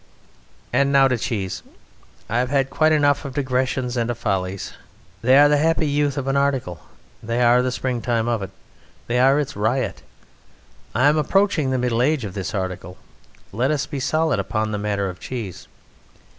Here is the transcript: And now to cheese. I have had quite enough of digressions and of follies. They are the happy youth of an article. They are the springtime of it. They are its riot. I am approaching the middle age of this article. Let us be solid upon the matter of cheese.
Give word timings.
And 0.73 0.91
now 0.91 1.07
to 1.07 1.15
cheese. 1.15 1.61
I 2.27 2.39
have 2.39 2.49
had 2.49 2.71
quite 2.71 2.91
enough 2.91 3.23
of 3.23 3.35
digressions 3.35 3.95
and 3.95 4.09
of 4.09 4.17
follies. 4.17 4.73
They 5.21 5.37
are 5.37 5.47
the 5.47 5.57
happy 5.57 5.85
youth 5.85 6.17
of 6.17 6.27
an 6.27 6.35
article. 6.35 6.81
They 7.21 7.39
are 7.39 7.61
the 7.61 7.71
springtime 7.71 8.27
of 8.27 8.41
it. 8.41 8.49
They 9.05 9.19
are 9.19 9.39
its 9.39 9.55
riot. 9.55 10.01
I 10.95 11.07
am 11.07 11.19
approaching 11.19 11.69
the 11.69 11.77
middle 11.77 12.01
age 12.01 12.25
of 12.25 12.33
this 12.33 12.55
article. 12.55 12.97
Let 13.51 13.69
us 13.69 13.85
be 13.85 13.99
solid 13.99 14.39
upon 14.39 14.71
the 14.71 14.79
matter 14.79 15.07
of 15.07 15.19
cheese. 15.19 15.67